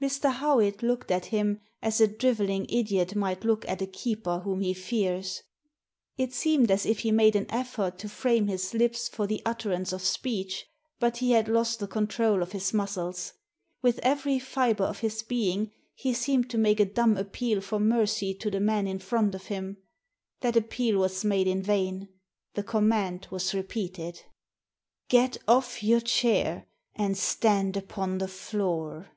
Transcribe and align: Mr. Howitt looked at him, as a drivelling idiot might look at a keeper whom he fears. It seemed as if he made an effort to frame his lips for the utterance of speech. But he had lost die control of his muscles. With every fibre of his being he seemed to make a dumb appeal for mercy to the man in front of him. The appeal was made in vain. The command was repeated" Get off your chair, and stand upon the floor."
Mr. 0.00 0.32
Howitt 0.34 0.80
looked 0.80 1.10
at 1.10 1.24
him, 1.24 1.60
as 1.82 2.00
a 2.00 2.06
drivelling 2.06 2.64
idiot 2.68 3.16
might 3.16 3.42
look 3.44 3.68
at 3.68 3.82
a 3.82 3.86
keeper 3.88 4.38
whom 4.44 4.60
he 4.60 4.72
fears. 4.72 5.42
It 6.16 6.32
seemed 6.32 6.70
as 6.70 6.86
if 6.86 7.00
he 7.00 7.10
made 7.10 7.34
an 7.34 7.46
effort 7.50 7.98
to 7.98 8.08
frame 8.08 8.46
his 8.46 8.72
lips 8.72 9.08
for 9.08 9.26
the 9.26 9.42
utterance 9.44 9.92
of 9.92 10.00
speech. 10.02 10.66
But 11.00 11.16
he 11.16 11.32
had 11.32 11.48
lost 11.48 11.80
die 11.80 11.88
control 11.88 12.42
of 12.44 12.52
his 12.52 12.72
muscles. 12.72 13.32
With 13.82 13.98
every 14.04 14.38
fibre 14.38 14.84
of 14.84 15.00
his 15.00 15.24
being 15.24 15.72
he 15.96 16.12
seemed 16.14 16.48
to 16.50 16.58
make 16.58 16.78
a 16.78 16.84
dumb 16.84 17.16
appeal 17.16 17.60
for 17.60 17.80
mercy 17.80 18.34
to 18.34 18.52
the 18.52 18.60
man 18.60 18.86
in 18.86 19.00
front 19.00 19.34
of 19.34 19.46
him. 19.46 19.78
The 20.42 20.56
appeal 20.56 20.96
was 21.00 21.24
made 21.24 21.48
in 21.48 21.60
vain. 21.60 22.08
The 22.54 22.62
command 22.62 23.26
was 23.32 23.52
repeated" 23.52 24.22
Get 25.08 25.38
off 25.48 25.82
your 25.82 26.00
chair, 26.00 26.66
and 26.94 27.16
stand 27.18 27.76
upon 27.76 28.18
the 28.18 28.28
floor." 28.28 29.10